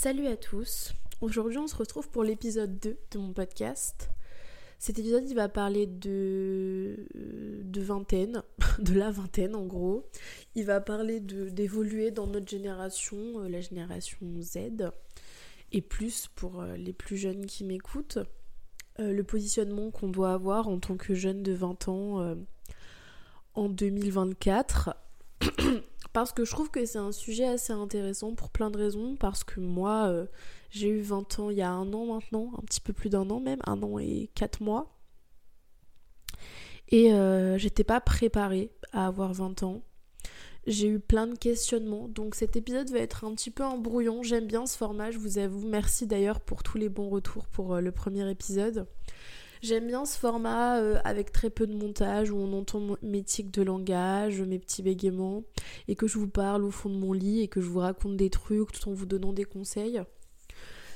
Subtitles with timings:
[0.00, 0.94] Salut à tous.
[1.20, 4.10] Aujourd'hui, on se retrouve pour l'épisode 2 de mon podcast.
[4.78, 7.04] Cet épisode, il va parler de,
[7.74, 8.44] vingtaine,
[8.78, 10.08] de la vingtaine en gros.
[10.54, 14.92] Il va parler d'évoluer dans notre génération, euh, la génération Z,
[15.72, 18.20] et plus pour euh, les plus jeunes qui m'écoutent,
[19.00, 22.36] euh, le positionnement qu'on doit avoir en tant que jeune de 20 ans
[23.54, 24.94] en 2024.
[26.18, 29.14] parce que je trouve que c'est un sujet assez intéressant pour plein de raisons.
[29.14, 30.26] Parce que moi, euh,
[30.68, 33.30] j'ai eu 20 ans il y a un an maintenant, un petit peu plus d'un
[33.30, 34.98] an même, un an et quatre mois.
[36.88, 39.82] Et euh, j'étais pas préparée à avoir 20 ans.
[40.66, 44.24] J'ai eu plein de questionnements, donc cet épisode va être un petit peu un brouillon.
[44.24, 45.68] J'aime bien ce format, je vous avoue.
[45.68, 48.88] Merci d'ailleurs pour tous les bons retours pour euh, le premier épisode.
[49.62, 53.50] J'aime bien ce format euh, avec très peu de montage où on entend mes tics
[53.50, 55.42] de langage, mes petits bégaiements
[55.88, 58.16] et que je vous parle au fond de mon lit et que je vous raconte
[58.16, 60.00] des trucs tout en vous donnant des conseils.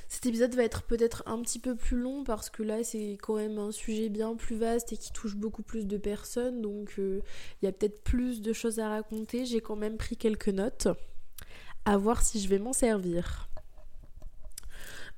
[0.07, 3.35] Cet épisode va être peut-être un petit peu plus long parce que là c'est quand
[3.35, 7.21] même un sujet bien plus vaste et qui touche beaucoup plus de personnes donc euh,
[7.61, 9.45] il y a peut-être plus de choses à raconter.
[9.45, 10.87] J'ai quand même pris quelques notes
[11.85, 13.49] à voir si je vais m'en servir.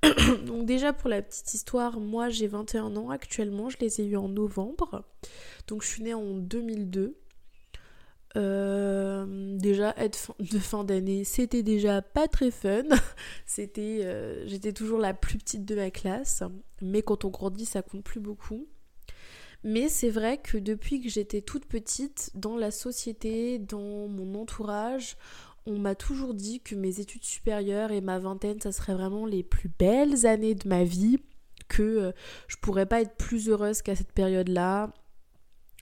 [0.45, 4.17] Donc déjà pour la petite histoire, moi j'ai 21 ans actuellement, je les ai eus
[4.17, 5.03] en novembre.
[5.67, 7.17] Donc je suis née en 2002.
[8.37, 12.83] Euh, déjà être de fin d'année, c'était déjà pas très fun.
[13.45, 16.43] C'était, euh, j'étais toujours la plus petite de ma classe,
[16.81, 18.67] mais quand on grandit, ça compte plus beaucoup.
[19.63, 25.17] Mais c'est vrai que depuis que j'étais toute petite, dans la société, dans mon entourage,
[25.65, 29.43] on m'a toujours dit que mes études supérieures et ma vingtaine, ça serait vraiment les
[29.43, 31.17] plus belles années de ma vie,
[31.67, 32.11] que euh,
[32.47, 34.93] je pourrais pas être plus heureuse qu'à cette période-là,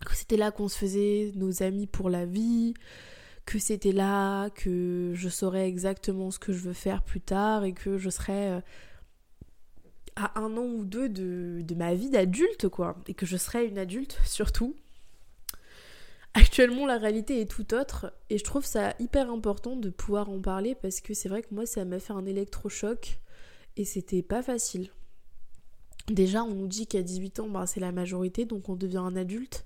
[0.06, 2.73] que c'était là qu'on se faisait nos amis pour la vie,
[3.45, 7.73] que c'était là que je saurais exactement ce que je veux faire plus tard et
[7.73, 8.61] que je serais euh,
[10.16, 13.66] à un an ou deux de, de ma vie d'adulte, quoi, et que je serais
[13.66, 14.76] une adulte surtout.
[16.36, 20.42] Actuellement, la réalité est tout autre et je trouve ça hyper important de pouvoir en
[20.42, 23.20] parler parce que c'est vrai que moi, ça m'a fait un électrochoc
[23.77, 24.89] et c'était pas facile.
[26.08, 29.16] Déjà, on nous dit qu'à 18 ans, bah, c'est la majorité, donc on devient un
[29.16, 29.64] adulte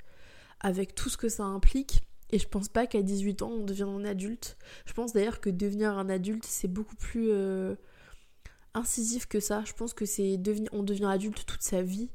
[0.60, 2.02] avec tout ce que ça implique.
[2.32, 4.58] Et je pense pas qu'à 18 ans, on devient un adulte.
[4.86, 7.76] Je pense d'ailleurs que devenir un adulte, c'est beaucoup plus euh,
[8.74, 9.64] incisif que ça.
[9.66, 10.38] Je pense que c'est
[10.74, 12.10] on devient adulte toute sa vie.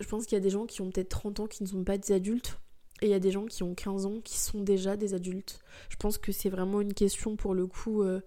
[0.00, 1.82] Je pense qu'il y a des gens qui ont peut-être 30 ans qui ne sont
[1.82, 2.60] pas des adultes
[3.00, 5.60] et il y a des gens qui ont 15 ans qui sont déjà des adultes.
[5.88, 8.20] Je pense que c'est vraiment une question pour le coup euh,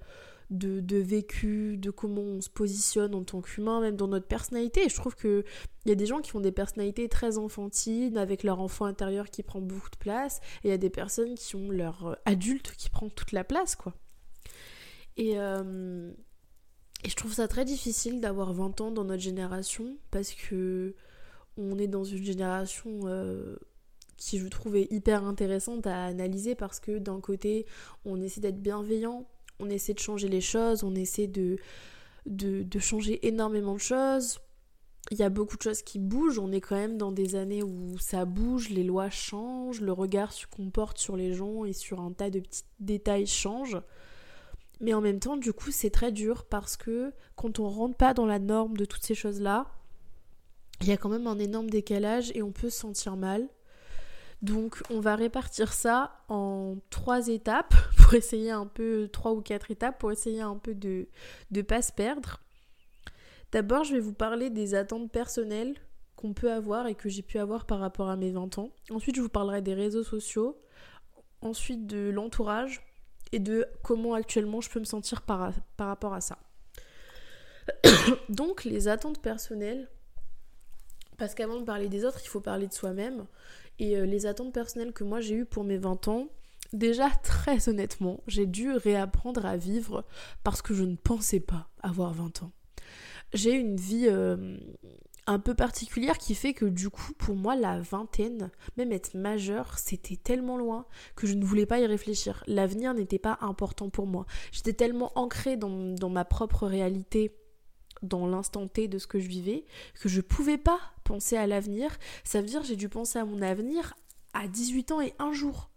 [0.50, 4.86] de, vécu, de comment on se positionne en tant qu'humain, même dans notre personnalité.
[4.86, 5.44] Et je trouve qu'il
[5.86, 9.44] y a des gens qui ont des personnalités très enfantines, avec leur enfant intérieur qui
[9.44, 12.74] prend beaucoup de place, et il y a des personnes qui ont leur euh, adulte
[12.78, 13.94] qui prend toute la place, quoi.
[15.18, 16.12] Et, euh,
[17.04, 20.96] et je trouve ça très difficile d'avoir 20 ans dans notre génération, parce que
[21.56, 23.02] on est dans une génération
[24.18, 27.66] qui je trouvais hyper intéressante à analyser parce que d'un côté
[28.06, 29.28] on essaie d'être bienveillant,
[29.60, 31.58] on essaie de changer les choses, on essaie de,
[32.26, 34.40] de, changer énormément de choses.
[35.12, 37.62] Il y a beaucoup de choses qui bougent, on est quand même dans des années
[37.62, 42.00] où ça bouge, les lois changent, le regard qu'on porte sur les gens et sur
[42.00, 43.78] un tas de petits détails change.
[44.80, 48.14] Mais en même temps, du coup, c'est très dur parce que quand on rentre pas
[48.14, 49.68] dans la norme de toutes ces choses-là,
[50.82, 53.48] il y a quand même un énorme décalage et on peut se sentir mal.
[54.44, 59.72] Donc on va répartir ça en trois étapes pour essayer un peu, trois ou quatre
[59.72, 61.08] étapes pour essayer un peu de
[61.52, 62.42] ne pas se perdre.
[63.54, 65.76] D'abord je vais vous parler des attentes personnelles
[66.18, 68.72] qu'on peut avoir et que j'ai pu avoir par rapport à mes 20 ans.
[68.92, 70.62] Ensuite je vous parlerai des réseaux sociaux,
[71.42, 72.86] ensuite de l'entourage
[73.32, 76.38] et de comment actuellement je peux me sentir par, par rapport à ça.
[78.30, 79.90] Donc les attentes personnelles,
[81.18, 83.26] parce qu'avant de parler des autres, il faut parler de soi-même.
[83.80, 86.28] Et euh, les attentes personnelles que moi j'ai eues pour mes 20 ans,
[86.74, 90.06] déjà très honnêtement, j'ai dû réapprendre à vivre
[90.44, 92.52] parce que je ne pensais pas avoir 20 ans.
[93.34, 94.58] J'ai une vie euh,
[95.26, 99.80] un peu particulière qui fait que du coup pour moi la vingtaine, même être majeure,
[99.80, 100.86] c'était tellement loin
[101.16, 102.44] que je ne voulais pas y réfléchir.
[102.46, 104.28] L'avenir n'était pas important pour moi.
[104.52, 107.36] J'étais tellement ancrée dans ma propre réalité
[108.04, 109.66] dans l'instant T de ce que je vivais,
[110.00, 111.98] que je pouvais pas penser à l'avenir.
[112.24, 113.96] Ça veut dire j'ai dû penser à mon avenir
[114.34, 115.70] à 18 ans et un jour.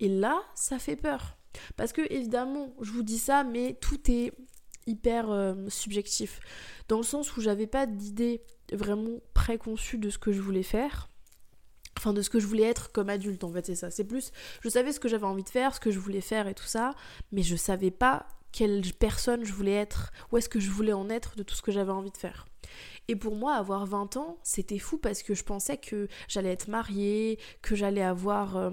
[0.00, 1.36] Et là, ça fait peur.
[1.76, 4.32] Parce que évidemment, je vous dis ça, mais tout est
[4.86, 6.40] hyper euh, subjectif.
[6.88, 11.08] Dans le sens où j'avais pas d'idée vraiment préconçue de ce que je voulais faire.
[11.96, 13.90] Enfin, de ce que je voulais être comme adulte, en fait, c'est ça.
[13.90, 14.32] C'est plus,
[14.62, 16.64] je savais ce que j'avais envie de faire, ce que je voulais faire et tout
[16.64, 16.94] ça,
[17.30, 21.10] mais je savais pas quelle personne je voulais être, où est-ce que je voulais en
[21.10, 22.46] être de tout ce que j'avais envie de faire.
[23.08, 26.68] Et pour moi, avoir 20 ans, c'était fou parce que je pensais que j'allais être
[26.68, 28.70] mariée, que j'allais avoir euh,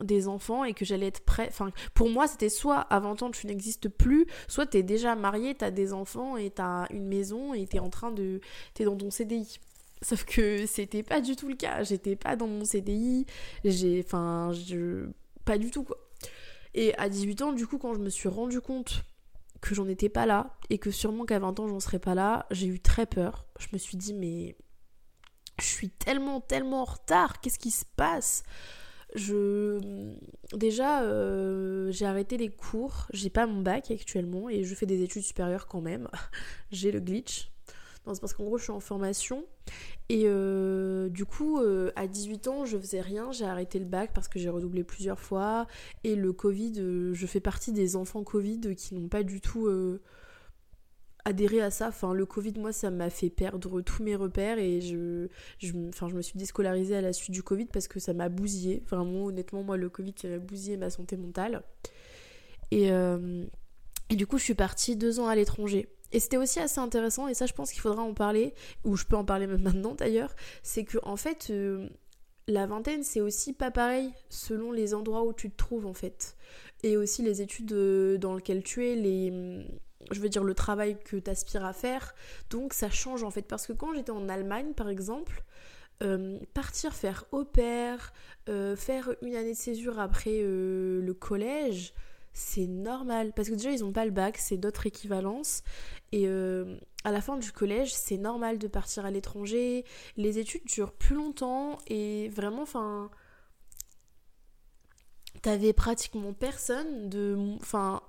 [0.00, 1.48] des enfants et que j'allais être prête.
[1.48, 5.16] Enfin, pour moi, c'était soit à 20 ans tu n'existes plus, soit tu es déjà
[5.16, 8.12] mariée, tu as des enfants et tu as une maison et tu es en train
[8.12, 8.40] de.
[8.74, 9.58] Tu es dans ton CDI.
[10.00, 11.82] Sauf que c'était pas du tout le cas.
[11.82, 13.26] J'étais pas dans mon CDI.
[13.64, 14.00] J'ai.
[14.06, 15.08] Enfin, je.
[15.44, 15.98] Pas du tout quoi.
[16.74, 19.04] Et à 18 ans, du coup, quand je me suis rendu compte
[19.64, 22.46] que j'en étais pas là et que sûrement qu'à 20 ans j'en serais pas là,
[22.50, 23.46] j'ai eu très peur.
[23.58, 24.56] Je me suis dit mais
[25.58, 28.42] je suis tellement tellement en retard, qu'est-ce qui se passe?
[29.14, 30.12] Je
[30.52, 35.02] déjà euh, j'ai arrêté les cours, j'ai pas mon bac actuellement et je fais des
[35.02, 36.08] études supérieures quand même.
[36.70, 37.50] j'ai le glitch.
[38.12, 39.44] C'est parce qu'en gros je suis en formation
[40.10, 44.10] et euh, du coup, euh, à 18 ans, je faisais rien, j'ai arrêté le bac
[44.14, 45.66] parce que j'ai redoublé plusieurs fois.
[46.04, 49.68] Et le Covid, euh, je fais partie des enfants Covid qui n'ont pas du tout
[51.24, 51.88] adhéré à ça.
[51.88, 55.28] Enfin, le Covid, moi, ça m'a fait perdre tous mes repères et je,
[55.58, 58.28] je, enfin, je me suis déscolarisée à la suite du Covid parce que ça m'a
[58.28, 58.82] bousillé.
[58.86, 61.62] Vraiment, honnêtement, moi, le Covid, ça m'a bousillé ma santé mentale.
[62.70, 62.88] Et,
[64.10, 65.88] et du coup, je suis partie deux ans à l'étranger.
[66.14, 69.04] Et c'était aussi assez intéressant, et ça je pense qu'il faudra en parler, ou je
[69.04, 70.32] peux en parler même maintenant d'ailleurs,
[70.62, 71.88] c'est que en fait, euh,
[72.46, 76.36] la vingtaine c'est aussi pas pareil selon les endroits où tu te trouves en fait.
[76.84, 79.66] Et aussi les études euh, dans lesquelles tu es, les,
[80.12, 82.14] je veux dire le travail que tu aspires à faire.
[82.48, 85.42] Donc ça change en fait, parce que quand j'étais en Allemagne par exemple,
[86.04, 88.12] euh, partir faire au pair,
[88.46, 91.92] faire une année de césure après le collège,
[92.34, 93.32] c'est normal.
[93.34, 95.62] Parce que déjà, ils n'ont pas le bac, c'est d'autres équivalences.
[96.12, 99.84] Et euh, à la fin du collège, c'est normal de partir à l'étranger.
[100.16, 103.10] Les études durent plus longtemps et vraiment, enfin.
[105.42, 108.00] T'avais pratiquement personne de, enfin,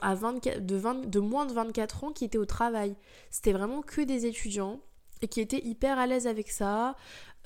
[0.00, 2.94] à 24, de, 20, de moins de 24 ans qui était au travail.
[3.30, 4.80] C'était vraiment que des étudiants
[5.20, 6.94] et qui étaient hyper à l'aise avec ça.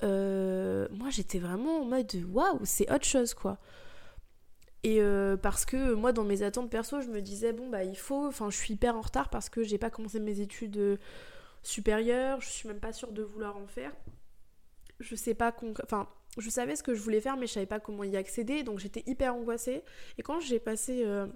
[0.03, 3.57] Euh, moi, j'étais vraiment en mode waouh, c'est autre chose quoi.
[4.83, 7.97] Et euh, parce que moi, dans mes attentes perso, je me disais, bon, bah, il
[7.97, 8.27] faut.
[8.27, 10.97] Enfin, je suis hyper en retard parce que j'ai pas commencé mes études euh,
[11.63, 13.91] supérieures, je suis même pas sûre de vouloir en faire.
[14.99, 15.53] Je sais pas.
[15.83, 18.63] Enfin, je savais ce que je voulais faire, mais je savais pas comment y accéder,
[18.63, 19.83] donc j'étais hyper angoissée.
[20.17, 21.03] Et quand j'ai passé.
[21.05, 21.27] Euh,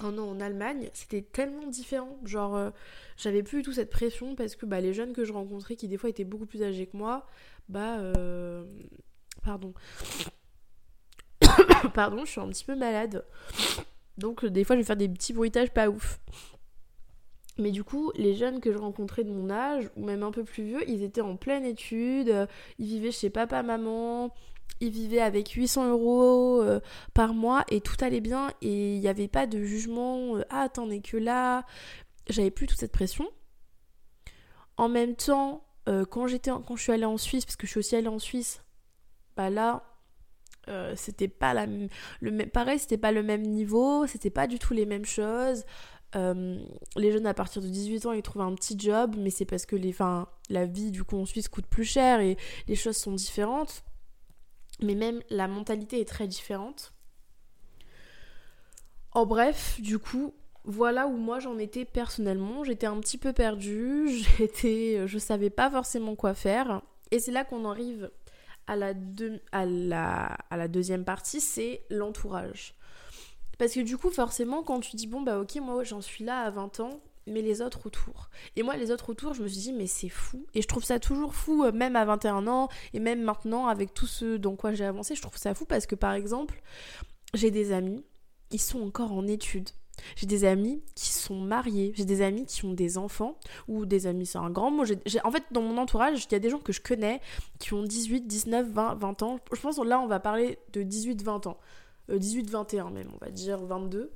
[0.00, 2.20] un an en Allemagne, c'était tellement différent.
[2.24, 2.70] Genre,
[3.16, 5.88] j'avais plus du tout cette pression parce que bah, les jeunes que je rencontrais, qui
[5.88, 7.26] des fois étaient beaucoup plus âgés que moi,
[7.68, 8.00] bah.
[9.42, 9.74] pardon
[11.94, 13.24] Pardon, je suis un petit peu malade.
[14.16, 16.20] Donc des fois je vais faire des petits bruitages pas ouf.
[17.58, 20.44] Mais du coup, les jeunes que je rencontrais de mon âge, ou même un peu
[20.44, 22.46] plus vieux, ils étaient en pleine étude,
[22.78, 24.32] ils vivaient chez papa, maman,
[24.80, 26.80] ils vivaient avec 800 euros euh,
[27.14, 30.68] par mois et tout allait bien et il n'y avait pas de jugement, euh, ah
[30.68, 31.64] t'en que là,
[32.28, 33.28] j'avais plus toute cette pression.
[34.76, 36.26] En même temps, euh, quand,
[36.64, 38.62] quand je suis allée en Suisse, parce que je suis aussi allée en Suisse,
[39.36, 39.87] bah là,
[40.68, 41.66] euh, c'était pas la
[42.20, 45.64] le pareil c'était pas le même niveau c'était pas du tout les mêmes choses.
[46.16, 46.58] Euh,
[46.96, 49.66] les jeunes à partir de 18 ans ils trouvent un petit job mais c'est parce
[49.66, 52.36] que les fin, la vie du coup en Suisse coûte plus cher et
[52.66, 53.84] les choses sont différentes.
[54.80, 56.92] Mais même la mentalité est très différente.
[59.12, 60.34] En bref du coup
[60.64, 62.64] voilà où moi j'en étais personnellement.
[62.64, 64.08] J'étais un petit peu perdue
[64.38, 66.82] j'étais je savais pas forcément quoi faire.
[67.10, 68.10] Et c'est là qu'on arrive
[68.68, 72.74] à la, deuxième partie, c'est l'entourage.
[73.58, 76.42] Parce que du coup, forcément, quand tu dis, bon, bah ok, moi j'en suis là
[76.42, 78.30] à 20 ans, mais les autres autour.
[78.56, 80.46] Et moi, les autres autour, je me suis dit, mais c'est fou.
[80.54, 83.94] Et je trouve ça toujours fou, euh, même à 21 ans, et même maintenant, avec
[83.94, 86.62] tout ce dans quoi j'ai avancé, je trouve ça fou parce que, par exemple,
[87.34, 88.04] j'ai des amis,
[88.50, 89.70] ils sont encore en études.
[90.16, 94.06] J'ai des amis qui sont mariés, j'ai des amis qui ont des enfants, ou des
[94.06, 94.84] amis, c'est un grand mot.
[95.24, 97.20] en fait, dans mon entourage, il y a des gens que je connais
[97.58, 99.40] qui ont 18, 19, 20, 20 ans.
[99.52, 101.58] Je pense que là, on va parler de 18, 20 ans.
[102.08, 104.10] 18, euh, 21 même, on va dire 22.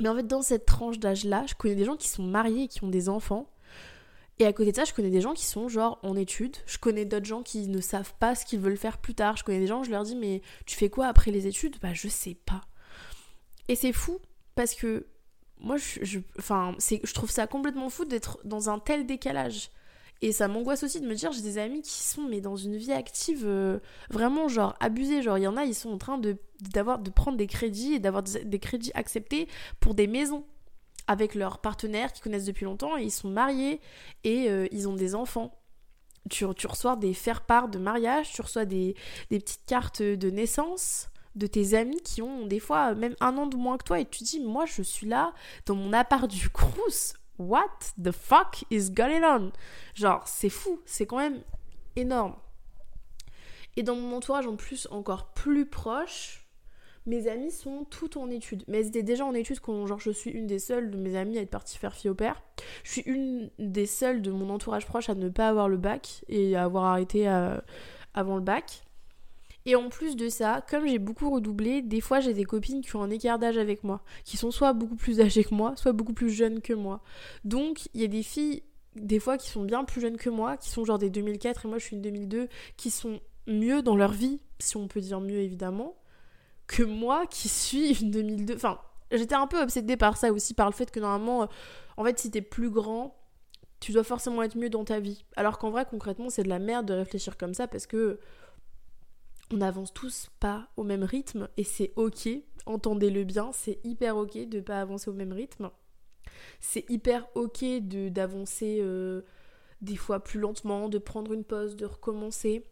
[0.00, 2.68] Mais en fait, dans cette tranche d'âge-là, je connais des gens qui sont mariés et
[2.68, 3.48] qui ont des enfants.
[4.38, 6.56] Et à côté de ça, je connais des gens qui sont genre en études.
[6.66, 9.36] Je connais d'autres gens qui ne savent pas ce qu'ils veulent faire plus tard.
[9.36, 11.76] Je connais des gens, je leur dis, mais tu fais quoi après les études?
[11.80, 12.62] Bah, je sais pas.
[13.68, 14.18] Et c'est fou
[14.54, 15.06] parce que
[15.58, 19.70] moi, je, enfin, je trouve ça complètement fou d'être dans un tel décalage.
[20.20, 22.76] Et ça m'angoisse aussi de me dire, j'ai des amis qui sont mais dans une
[22.76, 25.20] vie active euh, vraiment genre abusée.
[25.20, 26.36] Genre, il y en a, ils sont en train de,
[26.72, 29.48] d'avoir, de prendre des crédits et d'avoir des, crédits acceptés
[29.80, 30.44] pour des maisons
[31.08, 32.96] avec leurs partenaires qui connaissent depuis longtemps.
[32.96, 33.80] Et ils sont mariés
[34.22, 35.58] et euh, ils ont des enfants.
[36.30, 38.94] Tu, tu reçois des faire-part de mariage, tu reçois des,
[39.30, 43.46] des petites cartes de naissance de tes amis qui ont des fois même un an
[43.46, 45.32] de moins que toi et tu dis moi je suis là
[45.66, 49.52] dans mon appart du Crous what the fuck is going on?
[49.94, 51.40] Genre c'est fou c'est quand même
[51.96, 52.36] énorme
[53.76, 56.42] et dans mon entourage en plus encore plus proche
[57.06, 58.64] mes amis sont toutes en études.
[58.68, 61.16] Mais elles étaient déjà en études quand genre, je suis une des seules de mes
[61.16, 62.42] amis à être partie faire fille au père.
[62.84, 66.24] Je suis une des seules de mon entourage proche à ne pas avoir le bac
[66.28, 67.58] et à avoir arrêté euh,
[68.14, 68.84] avant le bac.
[69.66, 72.96] Et en plus de ça, comme j'ai beaucoup redoublé, des fois j'ai des copines qui
[72.96, 75.92] ont un écart d'âge avec moi, qui sont soit beaucoup plus âgées que moi, soit
[75.92, 77.02] beaucoup plus jeunes que moi.
[77.44, 78.62] Donc il y a des filles,
[78.96, 81.68] des fois qui sont bien plus jeunes que moi, qui sont genre des 2004 et
[81.68, 85.20] moi je suis une 2002, qui sont mieux dans leur vie, si on peut dire
[85.20, 85.96] mieux évidemment,
[86.66, 88.54] que moi qui suis une 2002.
[88.54, 88.78] Enfin,
[89.10, 91.46] j'étais un peu obsédée par ça aussi, par le fait que normalement, euh,
[91.96, 93.16] en fait, si t'es plus grand,
[93.80, 95.24] tu dois forcément être mieux dans ta vie.
[95.36, 98.20] Alors qu'en vrai, concrètement, c'est de la merde de réfléchir comme ça parce que
[99.52, 102.28] on n'avance tous pas au même rythme et c'est ok.
[102.66, 105.70] Entendez-le bien, c'est hyper ok de pas avancer au même rythme.
[106.60, 109.22] C'est hyper ok de d'avancer euh,
[109.80, 112.64] des fois plus lentement, de prendre une pause, de recommencer.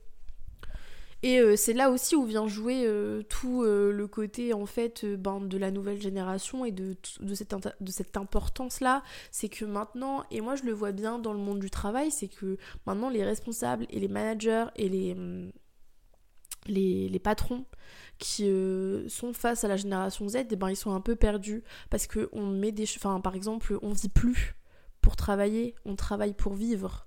[1.23, 5.41] Et euh, c'est là aussi où vient jouer euh, tout le côté en fait ben,
[5.41, 9.03] de la nouvelle génération et de, de cette, de cette importance-là.
[9.31, 12.29] C'est que maintenant, et moi je le vois bien dans le monde du travail, c'est
[12.29, 12.57] que
[12.87, 15.51] maintenant les responsables et les managers et les, hum,
[16.67, 17.65] les, les patrons
[18.19, 18.51] qui
[19.09, 22.07] sont face à la génération Z, et eh ben, ils sont un peu perdus parce
[22.07, 22.85] que on met des...
[22.97, 24.57] Enfin par exemple, on vit plus
[25.01, 27.07] pour travailler, on travaille pour vivre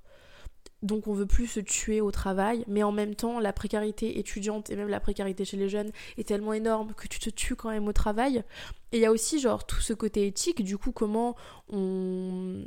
[0.84, 4.70] donc on veut plus se tuer au travail, mais en même temps la précarité étudiante
[4.70, 7.70] et même la précarité chez les jeunes est tellement énorme que tu te tues quand
[7.70, 8.44] même au travail.
[8.92, 11.36] Et il y a aussi genre tout ce côté éthique, du coup comment
[11.70, 12.66] on,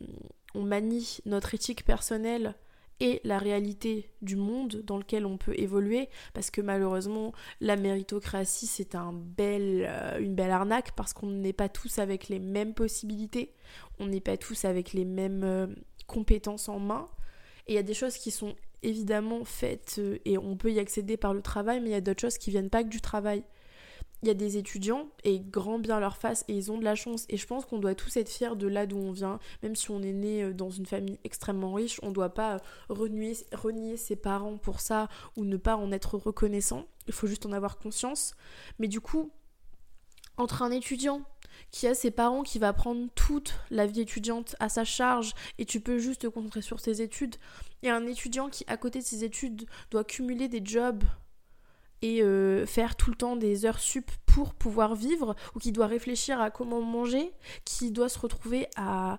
[0.55, 2.55] on manie notre éthique personnelle
[3.00, 8.67] et la réalité du monde dans lequel on peut évoluer parce que malheureusement la méritocratie
[8.67, 13.53] c'est euh, une belle arnaque parce qu'on n'est pas tous avec les mêmes possibilités,
[13.99, 15.67] on n'est pas tous avec les mêmes euh,
[16.07, 17.09] compétences en main
[17.67, 20.79] et il y a des choses qui sont évidemment faites euh, et on peut y
[20.79, 23.00] accéder par le travail, mais il y a d'autres choses qui viennent pas que du
[23.00, 23.43] travail.
[24.23, 26.94] Il y a des étudiants et grand bien leur face et ils ont de la
[26.94, 27.26] chance.
[27.28, 29.38] Et je pense qu'on doit tous être fiers de là d'où on vient.
[29.62, 32.58] Même si on est né euh, dans une famille extrêmement riche, on doit pas
[32.88, 36.87] renier, renier ses parents pour ça ou ne pas en être reconnaissant.
[37.06, 38.35] Il faut juste en avoir conscience.
[38.78, 39.30] Mais du coup,
[40.38, 41.23] entre un étudiant
[41.70, 45.64] qui a ses parents qui va prendre toute la vie étudiante à sa charge et
[45.64, 47.37] tu peux juste te concentrer sur tes études.
[47.82, 51.04] Et un étudiant qui, à côté de ses études, doit cumuler des jobs
[52.03, 55.87] et euh, faire tout le temps des heures sup pour pouvoir vivre, ou qui doit
[55.87, 57.33] réfléchir à comment manger,
[57.65, 59.19] qui doit se retrouver à,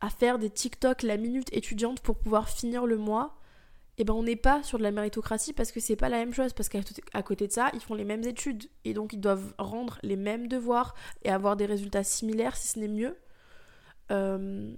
[0.00, 3.38] à faire des TikTok la minute étudiante pour pouvoir finir le mois,
[3.98, 6.18] et eh ben on n'est pas sur de la méritocratie parce que c'est pas la
[6.18, 9.20] même chose parce qu'à côté de ça ils font les mêmes études et donc ils
[9.20, 10.94] doivent rendre les mêmes devoirs
[11.24, 13.16] et avoir des résultats similaires si ce n'est mieux.
[14.12, 14.72] Euh,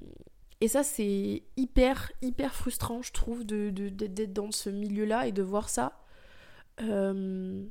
[0.62, 5.32] et ça c'est hyper hyper frustrant je trouve d'être de, dans ce milieu là et
[5.32, 5.99] de voir ça
[6.80, 7.64] euh,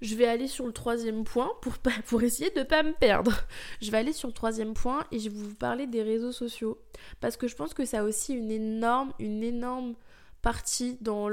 [0.00, 1.50] je vais aller sur le troisième point
[2.06, 3.32] pour, essayer de ne pas me perdre.
[3.80, 6.78] Je vais aller sur le troisième point et je vais vous parler des réseaux sociaux.
[7.20, 9.94] Parce que je pense que ça a aussi une énorme, une énorme
[10.42, 11.30] partie dans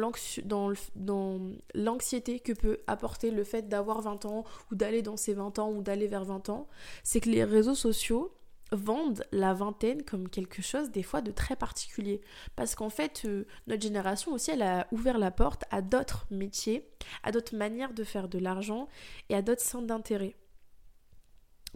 [1.75, 5.69] l'anxiété que peut apporter le fait d'avoir 20 ans ou d'aller dans ses 20 ans
[5.69, 6.69] ou d'aller vers 20 ans.
[7.03, 8.33] C'est que les réseaux sociaux,
[8.71, 12.21] vendent la vingtaine comme quelque chose des fois de très particulier.
[12.55, 16.87] Parce qu'en fait, euh, notre génération aussi, elle a ouvert la porte à d'autres métiers,
[17.23, 18.87] à d'autres manières de faire de l'argent
[19.29, 20.35] et à d'autres centres d'intérêt.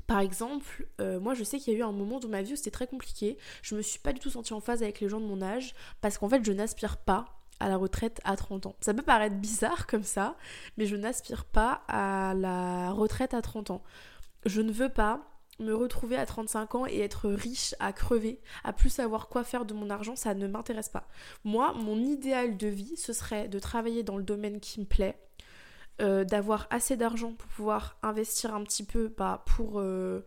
[0.08, 2.54] Par exemple, euh, moi je sais qu'il y a eu un moment dans ma vie
[2.54, 3.38] où c'était très compliqué.
[3.62, 5.74] Je me suis pas du tout sentie en phase avec les gens de mon âge
[6.02, 7.26] parce qu'en fait je n'aspire pas
[7.60, 8.76] à la retraite à 30 ans.
[8.82, 10.36] Ça peut paraître bizarre comme ça,
[10.78, 13.84] mais je n'aspire pas à la retraite à 30 ans.
[14.46, 18.74] Je ne veux pas me retrouver à 35 ans et être riche à crever, à
[18.74, 21.08] plus savoir quoi faire de mon argent, ça ne m'intéresse pas.
[21.44, 25.18] Moi, mon idéal de vie, ce serait de travailler dans le domaine qui me plaît,
[26.02, 30.26] euh, d'avoir assez d'argent pour pouvoir investir un petit peu bah, pour, euh,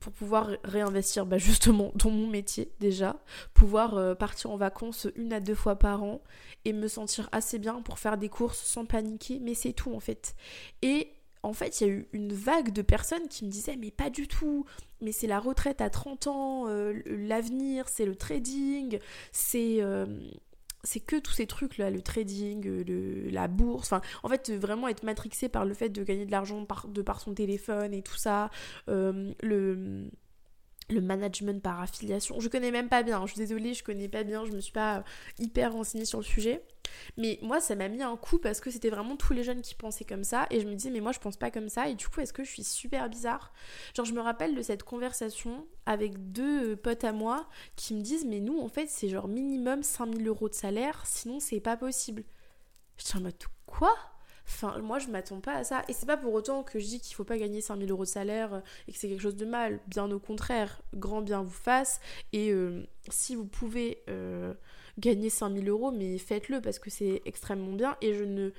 [0.00, 3.16] pour pouvoir réinvestir bah, justement dans mon métier déjà,
[3.52, 6.22] pouvoir euh, partir en vacances une à deux fois par an
[6.64, 10.00] et me sentir assez bien pour faire des courses sans paniquer, mais c'est tout en
[10.00, 10.34] fait.
[10.80, 13.90] Et en fait, il y a eu une vague de personnes qui me disaient mais
[13.90, 14.64] pas du tout,
[15.00, 18.98] mais c'est la retraite à 30 ans, euh, l'avenir, c'est le trading,
[19.32, 20.06] c'est euh,
[21.06, 25.02] que tous ces trucs là, le trading, le, la bourse, enfin en fait vraiment être
[25.02, 28.16] matrixé par le fait de gagner de l'argent par, de par son téléphone et tout
[28.16, 28.50] ça,
[28.88, 30.08] euh, le
[30.90, 32.40] le management par affiliation.
[32.40, 34.72] Je connais même pas bien, je suis désolée, je connais pas bien, je me suis
[34.72, 35.04] pas
[35.38, 36.62] hyper renseignée sur le sujet.
[37.16, 39.74] Mais moi, ça m'a mis un coup parce que c'était vraiment tous les jeunes qui
[39.74, 40.46] pensaient comme ça.
[40.50, 41.88] Et je me disais, mais moi, je pense pas comme ça.
[41.88, 43.52] Et du coup, est-ce que je suis super bizarre?
[43.96, 48.24] Genre, je me rappelle de cette conversation avec deux potes à moi qui me disent,
[48.24, 52.24] mais nous, en fait, c'est genre minimum 5000 euros de salaire, sinon, c'est pas possible.
[52.98, 53.34] Je suis en mode,
[53.66, 53.94] quoi?
[54.48, 55.82] Enfin, moi, je m'attends pas à ça.
[55.88, 58.08] Et c'est pas pour autant que je dis qu'il faut pas gagner 5000 euros de
[58.08, 59.80] salaire et que c'est quelque chose de mal.
[59.86, 62.00] Bien au contraire, grand bien vous fasse.
[62.32, 64.54] Et euh, si vous pouvez euh,
[64.98, 67.96] gagner 5000 euros, mais faites-le parce que c'est extrêmement bien.
[68.00, 68.50] Et je ne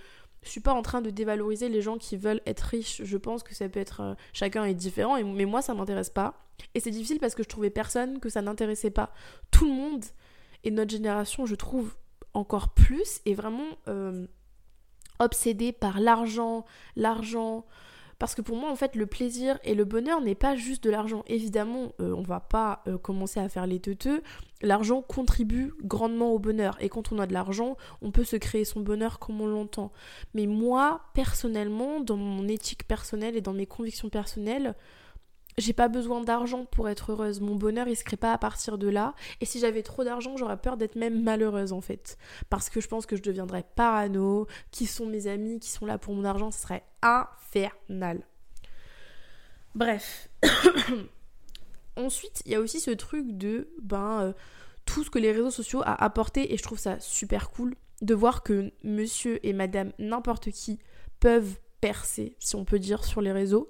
[0.41, 3.01] suis pas en train de dévaloriser les gens qui veulent être riches.
[3.03, 4.01] Je pense que ça peut être.
[4.01, 6.45] Euh, chacun est différent, mais moi, ça m'intéresse pas.
[6.75, 9.13] Et c'est difficile parce que je trouvais personne que ça n'intéressait pas.
[9.51, 10.05] Tout le monde,
[10.63, 11.95] et notre génération, je trouve
[12.33, 13.77] encore plus, est vraiment
[15.19, 16.65] obsédé par l'argent,
[16.95, 17.65] l'argent.
[18.19, 20.89] Parce que pour moi, en fait, le plaisir et le bonheur n'est pas juste de
[20.89, 21.23] l'argent.
[21.27, 24.21] Évidemment, euh, on va pas euh, commencer à faire les teuteux.
[24.61, 26.75] L'argent contribue grandement au bonheur.
[26.81, 29.93] Et quand on a de l'argent, on peut se créer son bonheur comme on l'entend.
[30.33, 34.75] Mais moi, personnellement, dans mon éthique personnelle et dans mes convictions personnelles,
[35.59, 37.41] j'ai pas besoin d'argent pour être heureuse.
[37.41, 39.13] Mon bonheur, il se crée pas à partir de là.
[39.41, 42.17] Et si j'avais trop d'argent, j'aurais peur d'être même malheureuse en fait.
[42.49, 44.47] Parce que je pense que je deviendrais parano.
[44.71, 48.21] Qui sont mes amis, qui sont là pour mon argent, ce serait infernal.
[49.75, 50.29] Bref.
[51.95, 54.33] Ensuite, il y a aussi ce truc de ben euh,
[54.85, 58.13] tout ce que les réseaux sociaux a apporté et je trouve ça super cool de
[58.13, 60.79] voir que monsieur et madame n'importe qui
[61.19, 63.69] peuvent percer, si on peut dire, sur les réseaux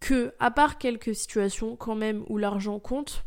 [0.00, 3.24] que, à part quelques situations quand même où l'argent compte,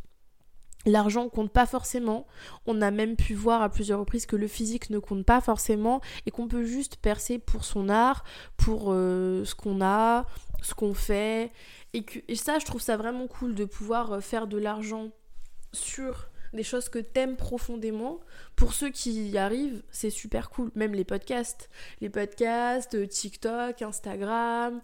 [0.86, 2.28] L'argent compte pas forcément.
[2.66, 6.02] On a même pu voir à plusieurs reprises que le physique ne compte pas forcément
[6.26, 8.24] et qu'on peut juste percer pour son art,
[8.58, 10.26] pour euh, ce qu'on a,
[10.62, 11.52] ce qu'on fait.
[11.94, 15.12] Et, que, et ça, je trouve ça vraiment cool de pouvoir euh, faire de l'argent
[15.72, 18.20] sur des choses que t'aimes profondément.
[18.56, 20.70] Pour ceux qui y arrivent, c'est super cool.
[20.76, 21.70] Même les podcasts.
[22.02, 24.82] Les podcasts, euh, TikTok, Instagram,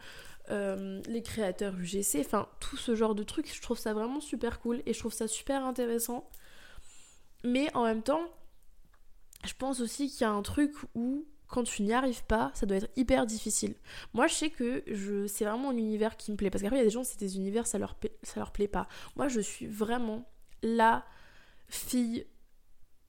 [0.51, 4.59] euh, les créateurs UGC, enfin tout ce genre de trucs, je trouve ça vraiment super
[4.59, 6.29] cool et je trouve ça super intéressant.
[7.43, 8.27] Mais en même temps,
[9.45, 12.65] je pense aussi qu'il y a un truc où quand tu n'y arrives pas, ça
[12.65, 13.73] doit être hyper difficile.
[14.13, 16.51] Moi, je sais que je, c'est vraiment un univers qui me plaît.
[16.51, 18.67] Parce qu'après, il y a des gens, c'est des univers, ça leur, ça leur plaît
[18.67, 18.87] pas.
[19.15, 20.29] Moi, je suis vraiment
[20.61, 21.03] la
[21.67, 22.25] fille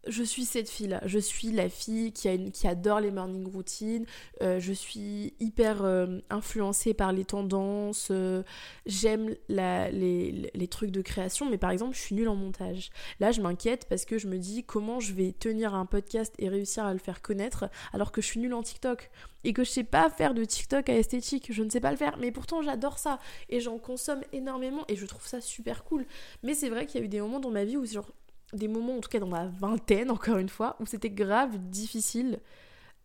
[0.06, 1.00] je suis cette fille-là.
[1.04, 2.28] Je suis la fille qui,
[2.66, 4.06] adore les morning routines.
[4.42, 8.08] Euh, je suis hyper euh, influencée par les tendances.
[8.10, 8.42] Euh,
[8.86, 12.90] j'aime les, les, trucs de création, mais par exemple, je suis nulle en montage.
[13.18, 16.48] Là, je m'inquiète parce que je me dis comment je vais tenir un podcast et
[16.48, 19.10] réussir à le faire connaître alors que je suis nulle en TikTok
[19.44, 21.52] et que je sais pas faire de TikTok à esthétique.
[21.52, 24.96] Je ne sais pas le faire, mais pourtant, j'adore ça et j'en consomme énormément et
[24.96, 26.06] je trouve ça super cool.
[26.42, 28.10] Mais c'est vrai qu'il y a eu des moments dans ma vie où genre
[28.52, 32.40] des moments, en tout cas dans ma vingtaine, encore une fois, où c'était grave difficile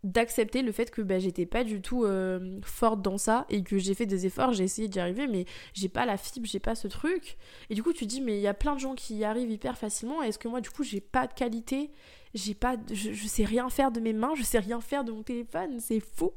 [0.06, 3.80] d'accepter le fait que bah, j'étais pas du tout euh, forte dans ça et que
[3.80, 6.76] j'ai fait des efforts, j'ai essayé d'y arriver, mais j'ai pas la fibre, j'ai pas
[6.76, 7.38] ce truc.
[7.72, 9.50] Et du coup, tu dis, mais il y a plein de gens qui y arrivent
[9.50, 10.22] hyper facilement.
[10.22, 11.92] Est-ce que moi, du coup, j'ai pas de qualité?
[12.36, 15.12] J'ai pas, je, je sais rien faire de mes mains, je sais rien faire de
[15.12, 16.34] mon téléphone, c'est fou.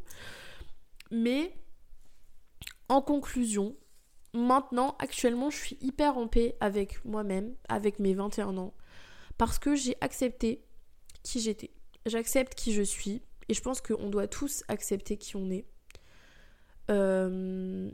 [1.11, 1.53] Mais
[2.89, 3.77] en conclusion,
[4.33, 8.73] maintenant, actuellement, je suis hyper en paix avec moi-même, avec mes 21 ans
[9.39, 10.63] parce que j'ai accepté
[11.23, 11.71] qui j'étais.
[12.07, 15.65] J'accepte qui je suis et je pense qu'on doit tous accepter qui on est.
[16.91, 17.91] Euh,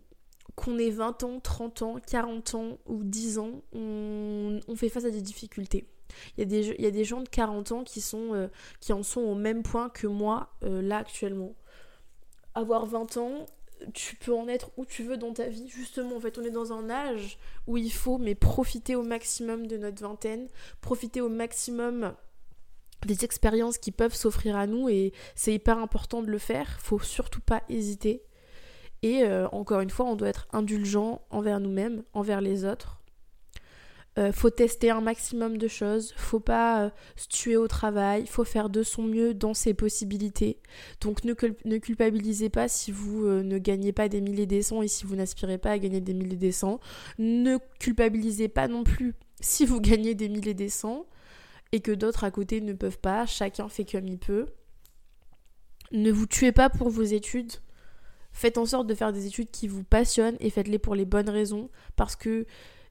[0.56, 5.10] qu'on ait 20 ans, 30 ans, 40 ans ou 10 ans, on, fait face à
[5.10, 5.88] des difficultés.
[6.36, 9.88] Il y, a des, gens de 40 ans euh, qui en sont au même point
[9.88, 11.54] que moi euh, là actuellement.
[12.54, 13.46] Avoir 20 ans,
[13.92, 15.68] tu peux en être où tu veux dans ta vie.
[15.68, 19.66] Justement, en fait, on est dans un âge où il faut mais profiter au maximum
[19.66, 20.48] de notre vingtaine,
[20.80, 22.14] profiter au maximum
[23.04, 26.80] des expériences qui peuvent s'offrir à nous et c'est hyper important de le faire.
[26.80, 28.22] Faut surtout pas hésiter.
[29.02, 33.03] Et euh, encore une fois, on doit être indulgent envers nous-mêmes, envers les autres.
[34.16, 38.44] Euh, faut tester un maximum de choses, faut pas euh, se tuer au travail, faut
[38.44, 40.60] faire de son mieux dans ses possibilités.
[41.00, 41.32] Donc ne,
[41.78, 45.16] culpabilisez pas si vous euh, ne gagnez pas des milliers des cents et si vous
[45.16, 46.78] n'aspirez pas à gagner des milliers des cents.
[47.18, 51.06] Ne culpabilisez pas non plus si vous gagnez des milliers des cents
[51.72, 54.46] et que d'autres à côté ne peuvent pas, chacun fait comme il peut.
[55.90, 57.52] Ne vous tuez pas pour vos études.
[58.30, 61.30] Faites en sorte de faire des études qui vous passionnent et faites-les pour les bonnes
[61.30, 62.46] raisons parce que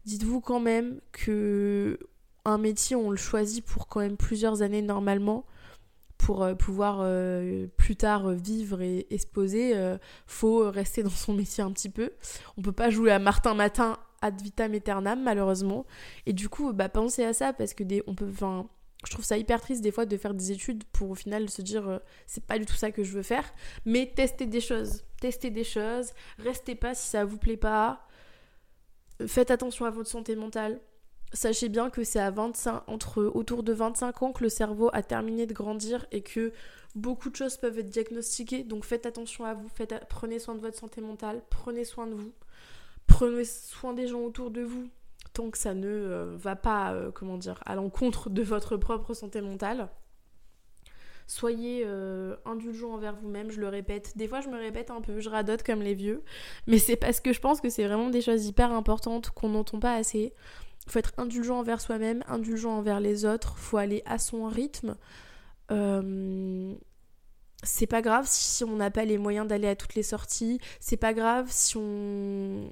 [0.05, 1.99] dites-vous quand même que
[2.45, 5.45] un métier, on le choisit pour quand même plusieurs années normalement
[6.17, 11.33] pour euh, pouvoir euh, plus tard vivre et, se poser, euh, faut rester dans son
[11.33, 12.11] métier un petit peu.
[12.57, 15.85] On peut pas jouer à Martin Matin ad vitam aeternam malheureusement.
[16.25, 18.67] Et du coup, bah pensez à ça parce que on peut, enfin,
[19.05, 21.61] Je trouve ça hyper triste des fois de faire des études pour au final se
[21.61, 23.53] dire euh, c'est pas du tout ça que je veux faire.
[23.85, 25.03] Mais testez des choses.
[25.19, 26.13] Testez des choses.
[26.39, 28.07] Restez pas si ça vous plaît pas.
[29.27, 30.79] Faites attention à votre santé mentale.
[31.33, 35.01] Sachez bien que c'est à 25, entre autour de 25 ans que le cerveau a
[35.01, 36.53] terminé de grandir et que
[36.95, 38.63] beaucoup de choses peuvent être diagnostiquées.
[38.63, 39.67] Donc faites attention à vous,
[40.09, 42.31] prenez soin de votre santé mentale, prenez soin de vous,
[43.07, 44.89] prenez soin des gens autour de vous
[45.33, 49.13] tant que ça ne euh, va pas, euh, comment dire, à l'encontre de votre propre
[49.13, 49.89] santé mentale.
[51.27, 54.17] Soyez euh, indulgents envers vous-même, je le répète.
[54.17, 56.23] Des fois, je me répète un peu, je radote comme les vieux.
[56.67, 59.79] Mais c'est parce que je pense que c'est vraiment des choses hyper importantes qu'on n'entend
[59.79, 60.33] pas assez.
[60.87, 63.57] Faut être indulgent envers soi-même, indulgent envers les autres.
[63.57, 64.95] Faut aller à son rythme.
[67.63, 70.59] c'est pas grave si on n'a pas les moyens d'aller à toutes les sorties.
[70.79, 72.69] C'est pas grave si on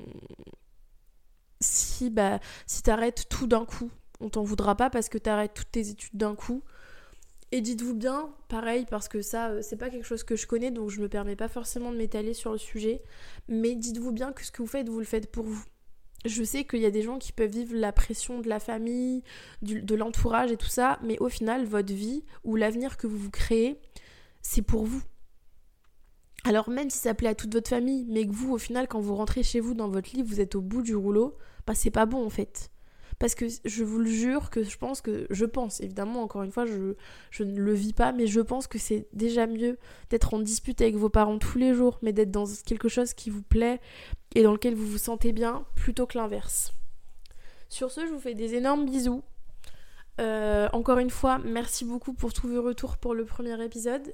[1.61, 5.71] si bah si t'arrêtes tout d'un coup, on t'en voudra pas parce que t'arrêtes toutes
[5.71, 6.63] tes études d'un coup.
[7.53, 10.71] Et dites-vous bien, pareil, parce que ça, euh, c'est pas quelque chose que je connais,
[10.71, 13.01] donc je me permets pas forcément de m'étaler sur le sujet.
[13.49, 15.63] Mais dites-vous bien que ce que vous faites, vous le faites pour vous.
[16.23, 19.23] Je sais qu'il y a des gens qui peuvent vivre la pression de la famille,
[19.63, 23.31] de l'entourage et tout ça, mais au final, votre vie ou l'avenir que vous vous
[23.31, 23.79] créez,
[24.41, 25.01] c'est pour vous.
[26.43, 28.99] Alors même si ça plaît à toute votre famille, mais que vous, au final, quand
[28.99, 31.37] vous rentrez chez vous dans votre lit, vous êtes au bout du rouleau,
[31.67, 32.71] bah c'est pas bon en fait.
[33.21, 36.51] Parce que je vous le jure que je pense que, je pense, évidemment, encore une
[36.51, 39.77] fois, je, ne le vis pas, mais je pense que c'est déjà mieux
[40.09, 43.29] d'être en dispute avec vos parents tous les jours, mais d'être dans quelque chose qui
[43.29, 43.79] vous plaît
[44.33, 46.73] et dans lequel vous vous sentez bien, plutôt que l'inverse.
[47.69, 49.21] Sur ce, je vous fais des énormes bisous.
[50.19, 54.11] Euh, encore une fois, merci beaucoup pour tous vos retours pour le premier épisode.